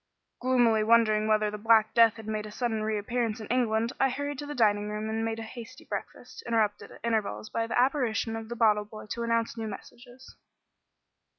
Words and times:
Gloomily 0.39 0.83
wondering 0.83 1.27
whether 1.27 1.51
the 1.51 1.59
Black 1.59 1.93
Death 1.93 2.15
had 2.15 2.25
made 2.25 2.47
a 2.47 2.51
sudden 2.51 2.81
reappearance 2.81 3.39
in 3.39 3.45
England, 3.49 3.93
I 3.99 4.09
hurried 4.09 4.39
to 4.39 4.47
the 4.47 4.55
dining 4.55 4.89
room 4.89 5.07
and 5.11 5.23
made 5.23 5.37
a 5.37 5.43
hasty 5.43 5.85
breakfast, 5.85 6.41
interrupted 6.47 6.89
at 6.91 7.01
intervals 7.03 7.51
by 7.51 7.67
the 7.67 7.79
apparition 7.79 8.35
of 8.35 8.49
the 8.49 8.55
bottle 8.55 8.85
boy 8.85 9.05
to 9.11 9.21
announce 9.21 9.55
new 9.59 9.67
messages. 9.67 10.35